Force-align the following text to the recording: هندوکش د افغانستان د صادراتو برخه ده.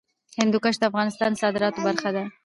هندوکش 0.39 0.75
د 0.79 0.83
افغانستان 0.91 1.29
د 1.33 1.39
صادراتو 1.43 1.79
برخه 1.87 2.09
ده. 2.15 2.23